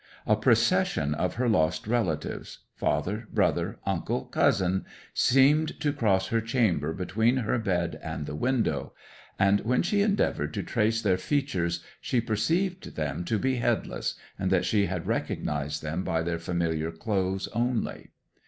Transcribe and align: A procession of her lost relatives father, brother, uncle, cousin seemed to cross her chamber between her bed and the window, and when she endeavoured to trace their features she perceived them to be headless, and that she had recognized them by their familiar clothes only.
A 0.25 0.35
procession 0.35 1.13
of 1.13 1.35
her 1.35 1.47
lost 1.47 1.85
relatives 1.85 2.63
father, 2.73 3.27
brother, 3.31 3.77
uncle, 3.85 4.25
cousin 4.25 4.83
seemed 5.13 5.79
to 5.79 5.93
cross 5.93 6.29
her 6.29 6.41
chamber 6.41 6.91
between 6.91 7.37
her 7.37 7.59
bed 7.59 7.99
and 8.01 8.25
the 8.25 8.33
window, 8.33 8.93
and 9.37 9.59
when 9.59 9.83
she 9.83 10.01
endeavoured 10.01 10.55
to 10.55 10.63
trace 10.63 11.03
their 11.03 11.17
features 11.19 11.83
she 12.01 12.19
perceived 12.19 12.95
them 12.95 13.23
to 13.25 13.37
be 13.37 13.57
headless, 13.57 14.15
and 14.39 14.49
that 14.49 14.65
she 14.65 14.87
had 14.87 15.05
recognized 15.05 15.83
them 15.83 16.03
by 16.03 16.23
their 16.23 16.39
familiar 16.39 16.89
clothes 16.89 17.47
only. 17.49 18.09